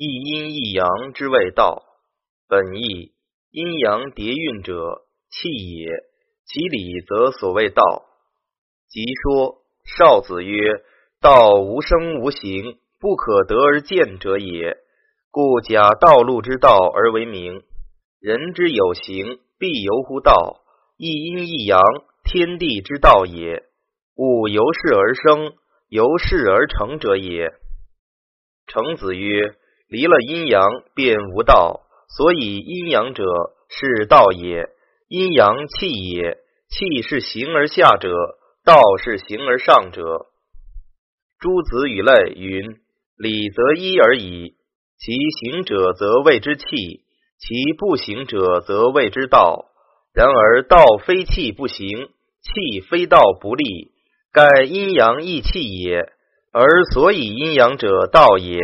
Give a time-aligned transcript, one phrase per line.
[0.00, 1.82] 一阴一阳之谓道。
[2.46, 3.14] 本义
[3.50, 5.88] 阴阳叠运者，气也。
[6.46, 7.82] 其理则所谓道。
[8.88, 10.84] 即说少子曰
[11.20, 14.76] ：“道无生无形，不可得而见者也。
[15.32, 17.64] 故假道路之道而为名。
[18.20, 20.60] 人之有形，必由乎道。
[20.96, 21.82] 一阴一阳，
[22.22, 23.64] 天地之道也。
[24.14, 25.54] 物由是而生，
[25.88, 27.50] 由是而成者也。”
[28.68, 29.56] 程子曰
[29.88, 30.62] ：“离了阴阳，
[30.94, 31.80] 便无道。
[32.16, 33.24] 所以阴阳者，
[33.68, 34.68] 是道也。
[35.08, 36.38] 阴阳气也。”
[36.70, 38.10] 气是形而下者，
[38.62, 40.26] 道是形而上者。
[41.40, 42.76] 诸子语类云：
[43.16, 44.52] 理则一而已，
[44.98, 46.66] 其行者则谓之气，
[47.38, 49.64] 其不行者则谓之道。
[50.12, 52.10] 然而道非气不行，
[52.42, 53.64] 气非道不立，
[54.30, 56.12] 盖阴阳异气也。
[56.52, 58.60] 而所以阴阳者道也，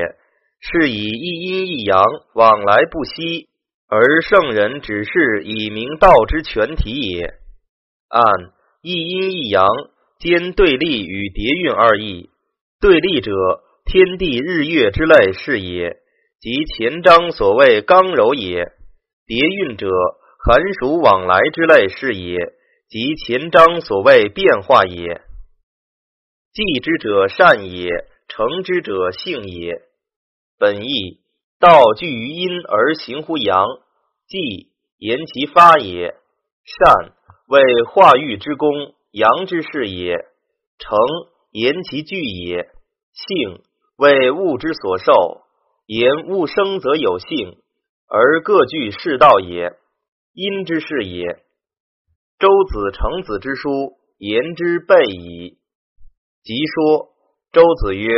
[0.67, 3.49] 是以一阴一阳往来不息，
[3.87, 7.35] 而圣人只是以明道之全体也。
[8.09, 8.23] 按
[8.81, 9.67] 一阴一阳
[10.19, 12.31] 兼对立与叠运二义，
[12.81, 13.31] 对立者
[13.85, 15.99] 天地日月之类是也，
[16.41, 18.65] 即前章所谓刚柔也；
[19.27, 19.87] 叠运者
[20.43, 22.39] 寒暑往来之类是也，
[22.89, 25.21] 即前章所谓变化也。
[26.55, 27.91] 继之者善也，
[28.29, 29.83] 成之者性也。
[30.59, 31.21] 本义
[31.59, 33.67] 道聚于阴而行乎阳，
[34.27, 36.15] 继言其发也，
[36.65, 37.13] 善。
[37.47, 40.17] 为化育之功，阳之事也；
[40.79, 40.97] 成
[41.51, 42.71] 言其聚也。
[43.13, 43.63] 性
[43.97, 45.13] 为物之所受，
[45.87, 47.59] 言物生则有性，
[48.09, 49.77] 而各具世道也。
[50.33, 51.45] 阴之事也。
[52.39, 55.59] 周子成子之书，言之备矣。
[56.43, 57.11] 即说
[57.53, 58.11] 周子曰：“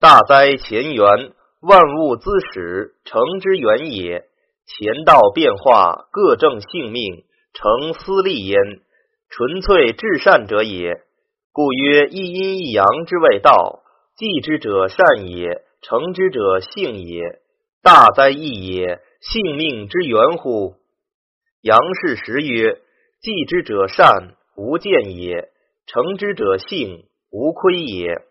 [0.00, 4.26] 大哉前元，万物滋始成之源也。
[4.66, 8.58] 前道变化，各正性命。”成私利焉，
[9.28, 11.02] 纯粹至善者也。
[11.52, 13.82] 故曰一阴一阳之谓道。
[14.16, 17.40] 继之者善也，成之者性也。
[17.82, 19.00] 大哉义也！
[19.20, 20.76] 性命之源乎？
[21.60, 22.80] 杨氏时曰：
[23.20, 25.50] 继之者善，无见也；
[25.86, 28.22] 成之者性，无亏也。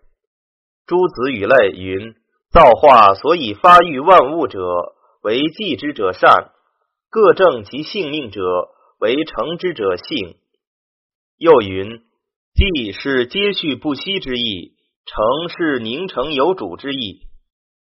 [0.88, 2.16] 诸子语类云：
[2.51, 4.59] 造化所以发育万物者，
[5.22, 6.51] 为继之者善；
[7.09, 8.41] 各正其性命者。
[9.01, 10.35] 为成之者性，
[11.39, 12.03] 又云：
[12.53, 14.75] 既是接续不息之意，
[15.07, 17.22] 成是凝成有主之意。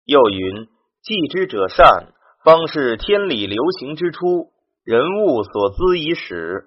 [0.04, 0.68] 又云：
[1.02, 2.12] 继之者善，
[2.44, 4.50] 方是天理流行之初，
[4.84, 6.66] 人物所资以始。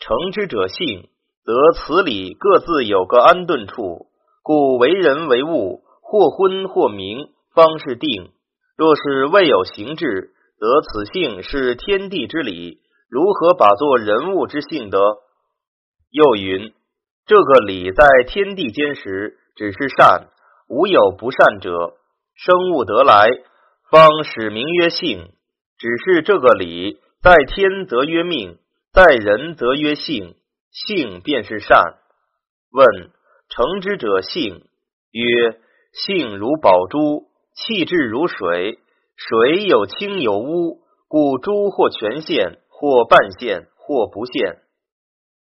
[0.00, 1.08] 成之者性，
[1.44, 4.08] 则此理各自有个安顿处，
[4.42, 8.30] 故为人为物，或昏或明，方是定。
[8.76, 12.78] 若是未有形质，则此性是天地之理。
[13.10, 14.98] 如何把作人物之性德？
[16.10, 16.72] 又云：
[17.26, 20.28] 这个理在天地间时，只是善，
[20.68, 21.94] 无有不善者。
[22.36, 23.26] 生物得来，
[23.90, 25.32] 方使名曰性。
[25.76, 28.58] 只是这个理在天则曰命，
[28.92, 30.36] 在人则曰性。
[30.70, 31.98] 性便是善。
[32.70, 33.10] 问：
[33.48, 34.62] 成之者性？
[35.10, 35.58] 曰：
[36.04, 38.78] 性如宝珠，气质如水。
[39.16, 42.58] 水有清有污，故珠或全现。
[42.78, 44.58] 或半现，或不现。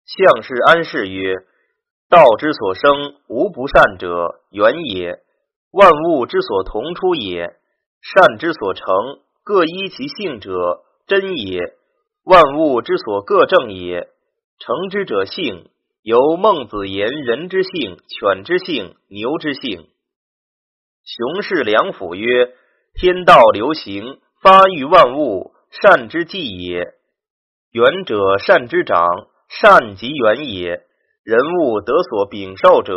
[0.06, 1.34] 相是安氏曰
[2.08, 5.18] ：“道之所生，无不善者，远也。
[5.72, 7.56] 万物之所同出也，
[8.00, 8.86] 善之所成，
[9.44, 11.62] 各依其性者，真也。
[12.24, 14.08] 万物之所各正也，
[14.60, 15.72] 成之者性。
[16.04, 19.88] 由孟子言人之性、犬之性、牛之性。
[21.06, 22.56] 熊氏良辅曰：
[22.96, 26.96] 天道流行，发育万物，善之纪也。”
[27.72, 30.82] 远者善之长，善即远也。
[31.24, 32.96] 人物得所禀受者，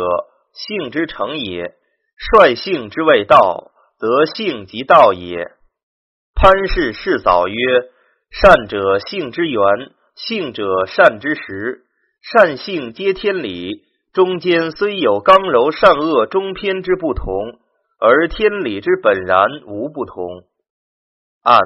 [0.53, 1.75] 性之成也。
[2.17, 5.51] 率性之谓道，则性即道也。
[6.33, 7.91] 潘氏世早曰：
[8.31, 11.83] 善者性之源，性者善之时。
[12.23, 13.83] 善性皆天理，
[14.13, 17.59] 中间虽有刚柔善恶中偏之不同，
[17.99, 20.43] 而天理之本然无不同。
[21.43, 21.59] 按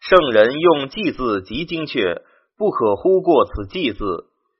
[0.00, 2.22] 圣人用祭字极精确。
[2.58, 4.04] 不可忽过此祭字，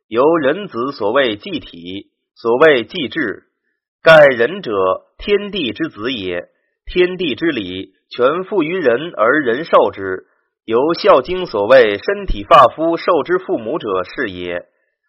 [0.08, 3.42] 由人子所谓祭体，所谓祭志。
[4.02, 4.72] 盖人者，
[5.18, 6.48] 天地之子也，
[6.86, 10.24] 天地之理全付于人而人受之。
[10.64, 14.64] 由《孝经》所谓身体发肤受之父母者是也。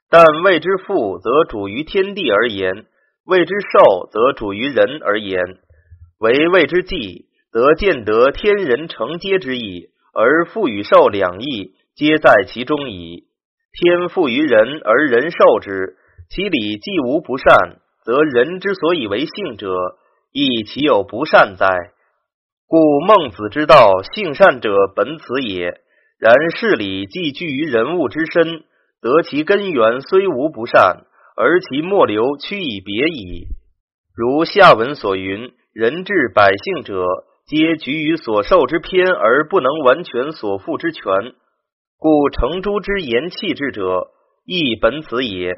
[0.10, 2.84] 但谓之父，则主于天地而言；
[3.24, 5.40] 谓之受，则主于人而言。
[6.22, 13.24] 为谓之计，则见得天人承接之意，而父与受两义皆在其中矣。
[13.74, 15.96] 天赋于人，而人受之，
[16.30, 19.68] 其理既无不善，则人之所以为性者，
[20.32, 21.68] 亦其有不善哉？
[22.68, 25.82] 故孟子之道，性善者本此也。
[26.20, 28.64] 然事理既居于人物之身，
[29.02, 31.04] 得其根源虽无不善，
[31.36, 33.48] 而其末流趋以别矣。
[34.16, 37.06] 如下文所云：“人治百姓者，
[37.46, 41.02] 皆局于所受之偏，而不能完全所负之权。
[41.98, 44.12] 故成诸之言气之者，
[44.46, 45.54] 亦本此也。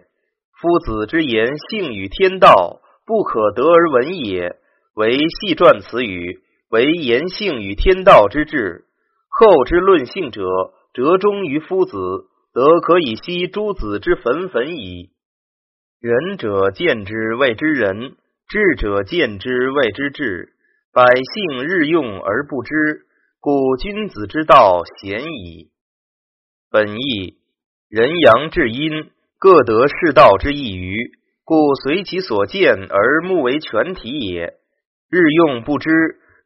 [0.61, 4.55] 夫子之言，性与天道不可得而闻也，
[4.93, 8.85] 为细传此语，为言性与天道之志。
[9.29, 10.45] 后之论性者，
[10.93, 11.97] 折中于夫子，
[12.53, 15.09] 则可以息诸子之愤愤矣。
[15.99, 18.15] 仁者见之谓之仁。”
[18.47, 20.53] 智者见之谓之智，
[20.93, 23.05] 百姓日用而不知，
[23.39, 25.69] 故君子之道鲜矣。
[26.69, 27.37] 本义
[27.89, 29.09] 人阳至阴，
[29.39, 30.95] 各得适道之一余，
[31.43, 34.53] 故随其所见而目为全体也。
[35.09, 35.89] 日用不知，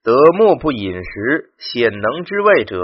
[0.03, 2.81] 得莫不饮食，显能之谓者，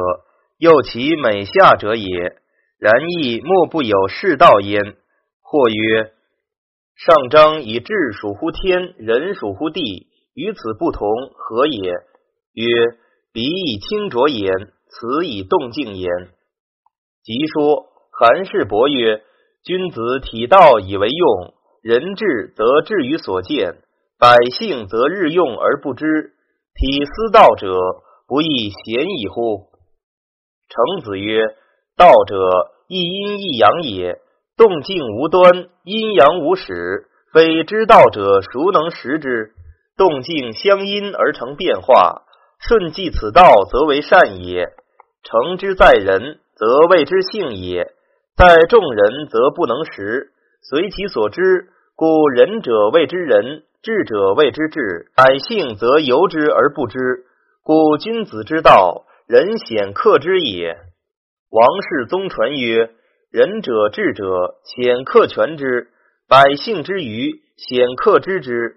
[0.57, 2.35] 又其美下者也。
[2.77, 4.97] 然亦莫不有适道焉。
[5.41, 6.11] 或曰。
[6.95, 11.91] 上章以智属乎天，人属乎地，与此不同，何也？
[12.53, 12.67] 曰：
[13.33, 14.53] 彼以清浊言，
[14.87, 16.09] 此以动静言。
[17.23, 19.23] 即说韩氏伯曰：
[19.63, 23.81] 君子体道以为用，人智则智于所见，
[24.19, 26.33] 百姓则日用而不知。
[26.75, 27.73] 体思道者，
[28.27, 29.71] 不亦贤矣乎？
[30.69, 31.41] 程子曰：
[31.97, 32.35] 道者，
[32.87, 34.21] 一阴一阳也。
[34.55, 39.51] 动静无端，阴阳无始，非知道者孰能识之？
[39.97, 42.21] 动静相因而成变化，
[42.59, 44.67] 顺继此道，则为善也。
[45.23, 47.85] 成之在人，则谓之性也；
[48.37, 51.69] 在众人，则不能识，随其所知。
[51.95, 56.99] 故仁者谓之仁，智者谓之智，百姓则由之而不知。
[57.63, 60.77] 故君子之道，人显克之也。
[61.49, 62.91] 王氏宗传曰。
[63.33, 65.87] 仁者智者，显克全之；
[66.29, 68.75] 百姓之愚，显克知之。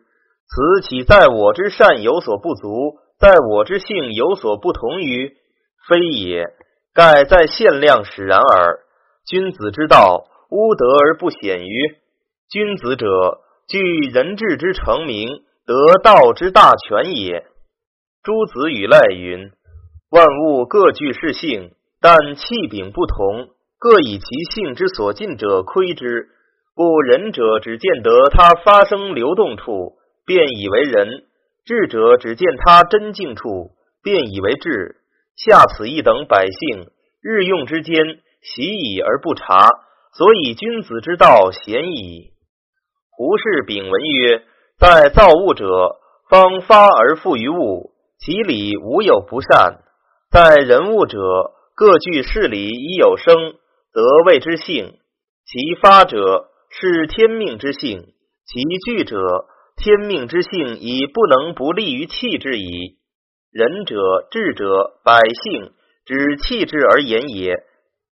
[0.48, 5.36] 此岂在我之善有所不足，在我之性有所不同于？
[5.86, 6.46] 非也。
[6.94, 8.78] 盖在限量使然耳。
[9.26, 11.94] 君子之道，污德而不显于
[12.48, 13.78] 君子者，具
[14.10, 17.44] 人智之成名，得道之大全也。
[18.22, 19.50] 诸子与赖云：
[20.10, 23.50] 万物各具是性，但气禀不同。
[23.78, 24.24] 各以其
[24.54, 26.30] 性之所近者窥之，
[26.74, 31.06] 故仁者只见得他发生流动处，便以为仁；
[31.66, 34.96] 智者只见他真静处，便以为智。
[35.36, 36.86] 下此一等百姓，
[37.20, 37.94] 日用之间
[38.40, 39.68] 习以而不察，
[40.14, 42.32] 所以君子之道鲜矣。
[43.10, 44.42] 胡适丙文曰
[44.80, 45.66] ：“在造物者，
[46.30, 49.82] 方发而复于物，其理无有不善；
[50.30, 51.18] 在人物者，
[51.74, 53.54] 各具事理以有生。”
[53.96, 54.92] 则谓之性，
[55.46, 58.12] 其发者是天命之性，
[58.44, 59.16] 其具者
[59.74, 62.98] 天命之性，已不能不利于气之矣。
[63.50, 63.96] 仁者
[64.30, 65.72] 智者百姓，
[66.04, 67.54] 指气质而言也。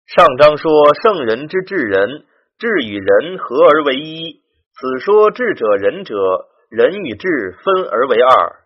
[0.07, 2.25] 上章说圣人之治人，
[2.59, 4.41] 智与仁合而为一。
[4.73, 6.15] 此说智者仁者，
[6.71, 7.29] 仁与智
[7.63, 8.57] 分而为二。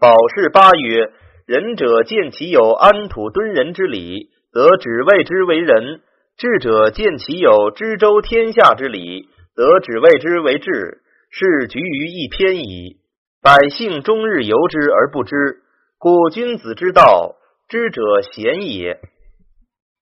[0.00, 1.12] 宝士八曰：
[1.46, 6.00] 仁者见其有安土敦人之理，则只谓之为仁。
[6.38, 12.98] 智者见其有知周天下之理，则只谓之为智，是局于一偏矣。
[13.42, 15.34] 百姓终日由之而不知，
[15.98, 17.34] 故君子之道，
[17.68, 19.00] 知者贤也。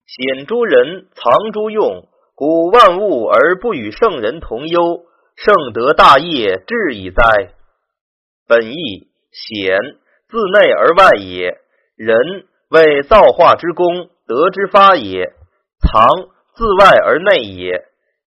[0.04, 7.54] 显诸人，藏诸用，古万物而不与圣人同忧，圣德大业至矣哉。
[8.46, 9.78] 本义显，
[10.28, 11.56] 自内而外也。
[11.96, 15.32] 人为造化之功，德之发也。
[15.86, 16.08] 藏
[16.54, 17.84] 自外而内也，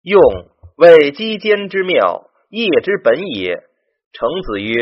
[0.03, 0.21] 用
[0.77, 3.63] 为机间之妙，业之本也。
[4.13, 4.75] 程子曰：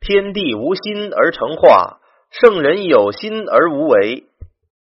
[0.00, 4.24] 天地无心而成化，圣人有心而无为。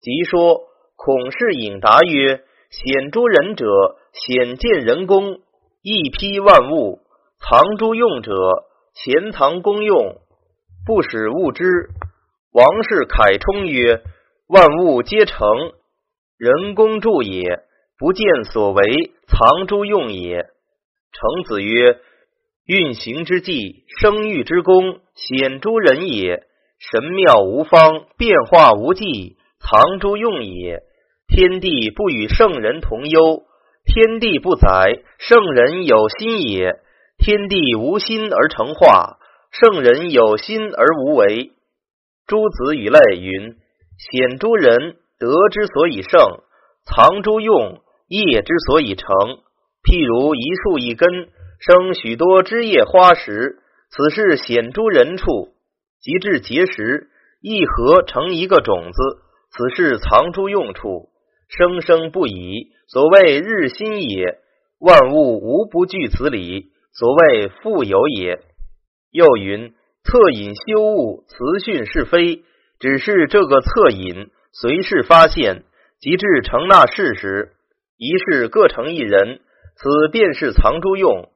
[0.01, 0.61] 即说
[0.97, 3.67] 孔氏引答曰：显诸人者，
[4.13, 5.41] 显见人功；
[5.83, 7.01] 一批万物，
[7.39, 8.33] 藏诸用者，
[8.95, 10.17] 潜藏功用，
[10.87, 11.65] 不使物之。
[12.53, 14.03] 王氏凯冲曰：
[14.49, 15.47] 万物皆成。
[16.41, 17.61] 人工助也，
[17.99, 20.47] 不见所为，藏诸用也。
[21.13, 21.99] 程子曰：
[22.65, 26.45] 运行之计，生育之功，显诸人也。
[26.79, 30.81] 神妙无方，变化无际，藏诸用也。
[31.29, 33.43] 天地不与圣人同忧，
[33.85, 36.81] 天地不载，圣人有心也。
[37.19, 39.19] 天地无心而成化，
[39.51, 41.51] 圣人有心而无为。
[42.27, 43.59] 诸子与类云：
[43.99, 46.41] 显诸人德之所以盛，
[46.87, 49.07] 藏诸用业之所以成。
[49.85, 51.29] 譬如一树一根，
[51.61, 53.59] 生许多枝叶花实，
[53.91, 55.27] 此事显诸人处。
[56.01, 57.11] 及至结实，
[57.43, 59.19] 一合成一个种子，
[59.51, 61.11] 此事藏诸用处。
[61.49, 64.39] 生生不已，所谓日新也。
[64.79, 68.41] 万物无不具此理，所谓富有也。
[69.11, 72.43] 又云：恻隐修物，辞训是非。
[72.79, 75.65] 只是这个恻隐，随事发现，
[76.01, 77.53] 及至成那事时，
[77.97, 79.41] 一事各成一人，
[79.77, 81.29] 此便是藏诸用。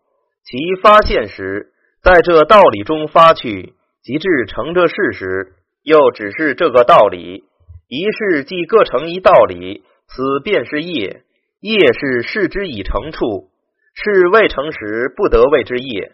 [0.44, 3.74] 其发现时，在这道理中发去。
[4.02, 7.44] 即至成这事时，又只是这个道理。
[7.88, 11.22] 一事即各成一道理，此便是业。
[11.60, 13.48] 业是事之已成处，
[13.94, 16.12] 事未成时不得谓之业。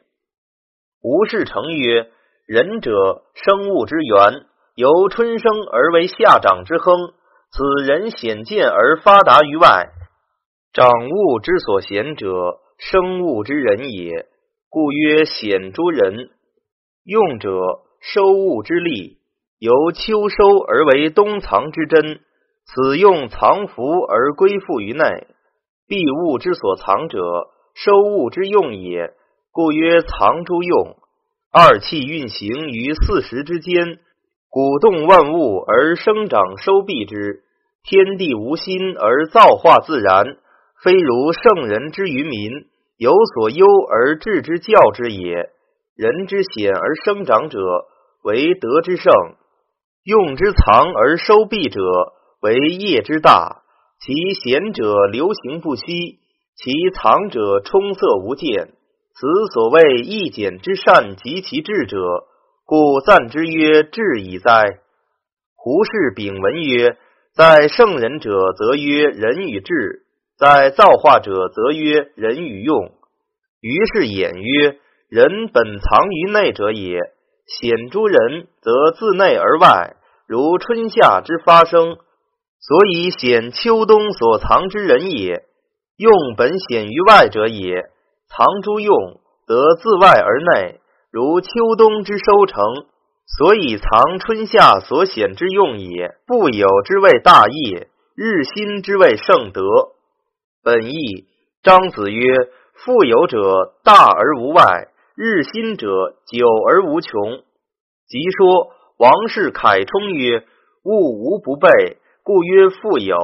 [1.02, 2.10] 无事成曰：
[2.46, 4.44] 仁者，生物之源，
[4.80, 7.12] 由春生而为夏长之亨。
[7.52, 9.90] 此人显见而发达于外，
[10.72, 14.26] 长物之所显者，生物之人也。
[14.70, 16.30] 故曰显诸人。
[17.04, 17.50] 用者
[18.00, 19.18] 收物之力，
[19.58, 22.20] 由秋收而为冬藏之珍。
[22.64, 25.26] 此用藏伏而归附于内，
[25.86, 29.12] 必物之所藏者，收物之用也。
[29.50, 30.96] 故曰藏诸用。
[31.52, 33.98] 二气运行于四时之间，
[34.50, 37.44] 鼓动万物而生长收闭之。
[37.82, 40.36] 天地无心而造化自然，
[40.82, 42.50] 非如圣人之于民，
[42.98, 45.50] 有所忧而治之教之也。
[45.96, 47.58] 人之显而生长者，
[48.22, 49.10] 为德之盛；
[50.04, 51.80] 用之藏而收闭者，
[52.42, 53.62] 为业之大。
[54.00, 55.84] 其显者流行不息，
[56.56, 58.68] 其藏者充塞无间。
[59.14, 61.96] 此所谓一简之善及其智者，
[62.70, 64.62] 故赞之曰：“至矣哉！”
[65.58, 66.96] 胡适丙文曰
[67.34, 70.04] ：“在圣人者，则曰人与智；
[70.38, 72.92] 在造化者，则曰人与用。”
[73.60, 74.78] 于是演曰。
[75.08, 77.00] 人本藏于内者也，
[77.44, 79.96] 显诸人则自内而外，
[80.28, 81.96] 如春夏之发生，
[82.60, 85.42] 所以显秋冬所藏之人也。
[85.96, 87.90] 用本显于外者也，
[88.28, 90.79] 藏诸用则自外而内，
[91.10, 92.62] 如秋冬之收成，
[93.26, 96.14] 所以藏春夏所显之用也。
[96.28, 99.60] 富有之谓大业，日新之谓盛德。
[100.62, 101.26] 本义，
[101.64, 102.32] 张子曰：
[102.74, 104.92] 富有者大而无外。
[105.16, 105.88] 日新者
[106.26, 107.42] 久而无穷。
[108.06, 110.44] 即说王氏凯冲曰
[110.84, 111.68] ：“物无不备，
[112.22, 113.16] 故曰富有；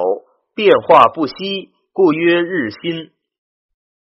[0.56, 3.12] 变化不息，故曰日新。”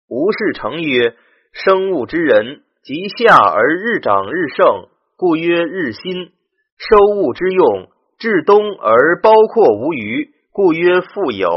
[0.08, 1.16] 吴氏成曰
[1.52, 6.32] ：“生物之人，即下而日长日盛，故曰日新；
[6.78, 11.50] 收物之用，至冬而包括无余，故曰富有。”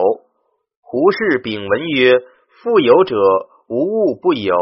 [0.80, 2.12] 胡适丙文曰
[2.62, 3.16] ：“富有者，
[3.68, 4.54] 无物不有。”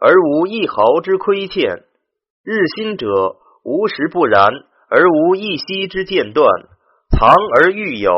[0.00, 1.82] 而无一毫之亏欠，
[2.44, 3.34] 日新者
[3.64, 4.46] 无时不然，
[4.88, 6.48] 而无一息之间断。
[7.10, 8.12] 藏而欲有，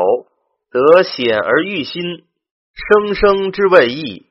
[0.69, 2.03] 则显而欲新。
[2.75, 4.27] 生生之谓义，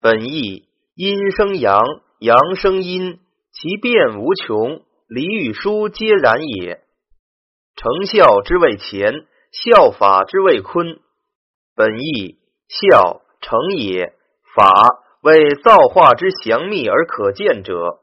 [0.00, 1.82] 本义阴生阳，
[2.22, 3.18] 阳生阴，
[3.50, 4.82] 其变无穷。
[5.08, 6.80] 礼与书皆然也。
[7.74, 11.00] 成效之谓乾，效法之谓坤。
[11.74, 12.38] 本义
[12.68, 14.14] 效成也，
[14.54, 15.00] 法。
[15.22, 18.00] 为造化之详密而可见者，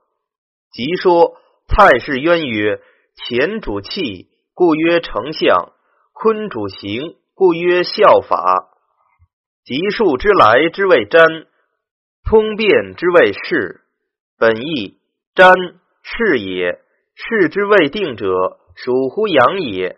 [0.74, 2.82] 即说蔡氏渊曰：
[3.16, 5.72] 乾主气，故曰成象；
[6.14, 8.70] 坤主形，故曰效法。
[9.64, 11.26] 吉数之来之谓占，
[12.30, 13.86] 通变之谓事。
[14.40, 14.98] 本意
[15.36, 15.54] 占
[16.02, 16.80] 是也，
[17.14, 18.26] 事之未定者，
[18.76, 19.98] 属乎阳也；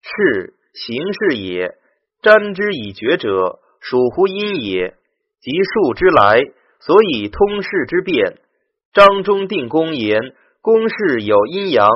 [0.00, 1.76] 是形式也，
[2.22, 4.94] 占之以决者，属乎阴也。
[5.40, 6.40] 即数之来。
[6.80, 8.40] 所以通事之变，
[8.92, 11.88] 张中定公言公事有阴阳，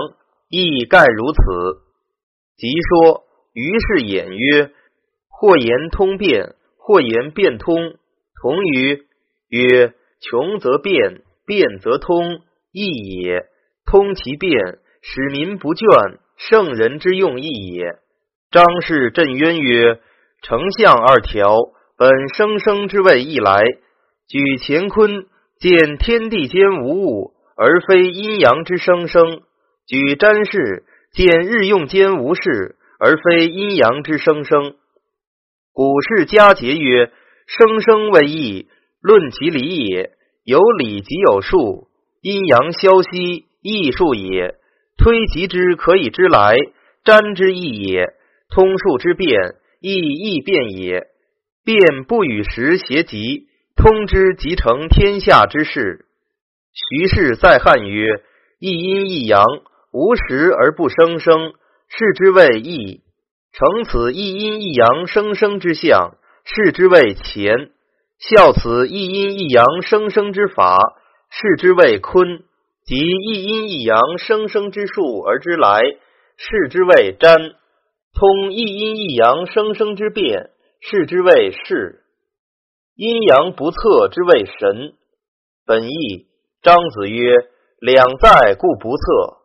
[0.49, 1.83] 亦盖如此。
[2.57, 4.71] 即说于是演曰：
[5.29, 7.97] 或言通变，或言变通，
[8.41, 9.07] 同于
[9.49, 12.41] 曰穷则变，变则通，
[12.73, 12.87] 义
[13.23, 13.47] 也。
[13.87, 14.53] 通其变，
[15.01, 18.01] 使民不倦，圣人之用义也。
[18.51, 20.01] 张氏震渊曰：
[20.43, 21.57] 丞相二条，
[21.97, 23.63] 本生生之谓义来。
[24.29, 25.27] 举乾坤，
[25.61, 29.43] 见天地间无物，而非阴阳之生生；
[29.87, 34.75] 举占士，见日用间无事，而非阴阳之生生。
[35.73, 37.13] 古世佳节曰
[37.47, 38.69] ：“生生为义，
[39.01, 40.11] 论其理也。
[40.47, 41.89] 有理即有数，
[42.23, 44.55] 阴阳消息，义数也。
[44.97, 46.55] 推其之，可以知来；
[47.05, 48.15] 占之义也。
[48.49, 51.09] 通数之变，亦易变也。
[51.65, 56.07] 变不与时谐极，通之即成天下之事。”
[56.73, 58.23] 徐氏在汉曰
[58.61, 59.45] ：“一阴一阳，
[59.93, 61.55] 无时而不生生，
[61.89, 63.01] 是之谓易。
[63.53, 67.71] 成此一阴一阳生生之象，是之谓乾；
[68.19, 70.79] 效此一阴一阳生生之法，
[71.31, 72.43] 是之谓坤；
[72.85, 75.81] 即一阴一阳生生之数而之来，
[76.37, 77.37] 是之谓占；
[78.15, 82.01] 通一阴一阳生生之变，是之谓事；
[82.95, 84.95] 阴阳不测之谓神。
[85.67, 86.27] 本义。”
[86.63, 87.33] 张子曰
[87.79, 89.37] ：“两在，故不测。”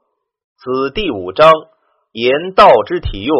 [0.57, 1.51] 此第五章
[2.13, 3.37] 言道之体用，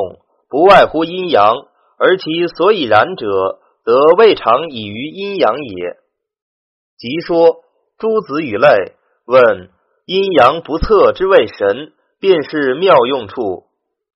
[0.50, 1.56] 不外乎阴阳，
[1.98, 5.98] 而其所以然者，则未尝以于阴阳也。
[6.98, 7.58] 即说
[7.98, 8.94] 诸子语类，
[9.26, 9.70] 问
[10.06, 13.66] 阴阳不测之谓神，便是妙用处。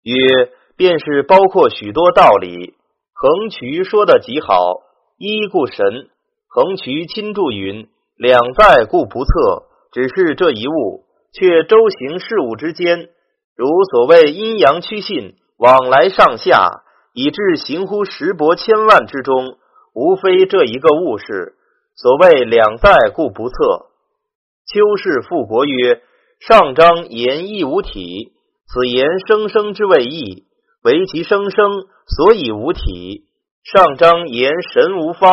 [0.04, 2.76] 曰：便是包括许多道理。
[3.14, 4.82] 横渠说的极好，
[5.18, 6.10] 一故神。
[6.48, 7.90] 横渠亲注云。
[8.18, 11.04] 两在故不测，只是这一物，
[11.34, 13.10] 却周行事物之间，
[13.58, 16.84] 如所谓阴阳趋信，往来上下，
[17.16, 19.58] 以致行乎十帛千万之中，
[19.94, 21.56] 无非这一个物事。
[21.96, 23.56] 所谓两在故不测。
[24.68, 26.02] 丘氏复国曰：
[26.42, 28.34] 上章言义无体，
[28.68, 30.44] 此言生生之谓义，
[30.84, 33.24] 唯其生生，所以无体。
[33.64, 35.32] 上章言神无方，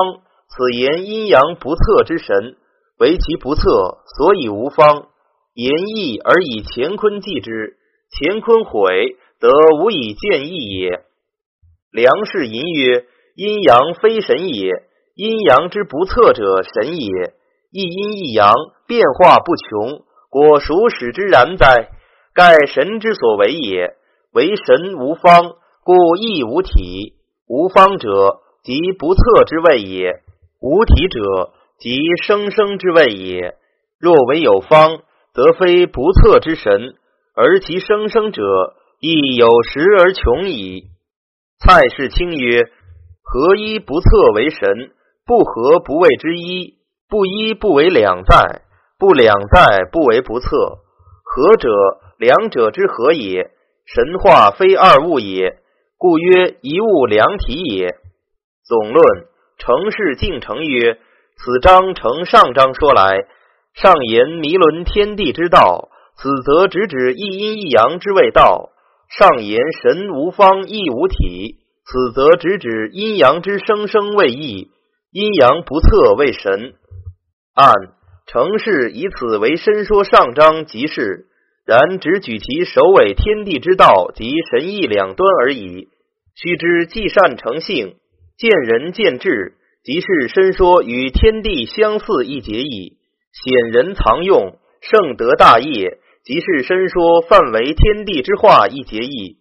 [0.49, 2.57] 此言阴阳不测之神。
[3.01, 5.09] 为其不测，所以无方。
[5.55, 7.77] 言义而以乾坤继之，
[8.13, 9.51] 乾坤毁，则
[9.83, 11.05] 无以见义也。
[11.93, 13.05] 梁氏吟曰
[13.37, 14.73] ：“阴阳非神也，
[15.15, 17.35] 阴阳之不测者神也。
[17.71, 18.53] 一阴一阳，
[18.87, 21.91] 变化不穷，果孰使之然哉？
[22.35, 23.95] 盖神之所为也。
[24.33, 25.53] 为神无方，
[25.85, 27.15] 故亦无体。
[27.47, 30.23] 无方者，即不测之谓也。
[30.61, 31.53] 无体者。”
[31.83, 33.57] 即生生之谓也。
[33.99, 35.01] 若为有方，
[35.35, 36.95] 则非不测之神，
[37.35, 38.41] 而其生生者
[39.01, 40.85] 亦有时而穷矣。
[41.65, 42.65] 蔡氏清曰：
[43.23, 44.91] 合一不测为神，
[45.25, 46.75] 不合不谓之一，
[47.09, 48.63] 不一不为两在，
[48.99, 50.49] 不两在不为不测。
[51.23, 51.69] 合者，
[52.19, 53.53] 两者之合也。
[53.85, 55.61] 神话非二物也，
[55.97, 57.95] 故曰一物两体也。
[58.65, 59.05] 总论
[59.57, 60.99] 成事敬成曰。
[61.37, 63.25] 此章承上章说来，
[63.73, 68.72] 上言弥伦天地之道，此则直指一阴一阳之谓道；
[69.19, 74.71] 上言神无方亦无体，此则直指阴阳之生生谓义，
[75.11, 76.73] 阴阳不测谓神。
[77.55, 77.75] 按
[78.27, 81.27] 程氏以此为深说上章即是，
[81.67, 85.89] 然只举其首尾天地之道及神意两端而已。
[86.35, 87.97] 须知既善成性，
[88.39, 89.57] 见仁见智。
[89.85, 92.97] 即是深说与天地相似一节矣，
[93.33, 95.99] 显人藏用，圣德大业。
[96.25, 99.39] 即是深说范为天地之化一节义，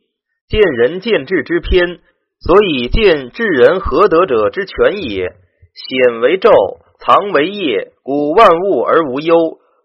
[0.48, 2.00] 见仁见智之篇，
[2.39, 5.36] 所以见智人何德者之全也。
[5.74, 6.52] 显为昼，
[7.00, 9.36] 藏为夜，古万物而无忧，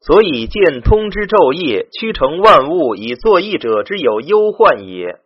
[0.00, 5.20] 所以见通之昼夜，屈成万物以作义者之有忧患也。